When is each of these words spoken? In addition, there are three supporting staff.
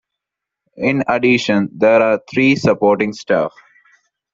In 0.77 1.03
addition, 1.07 1.69
there 1.73 2.01
are 2.01 2.19
three 2.27 2.55
supporting 2.55 3.13
staff. 3.13 3.53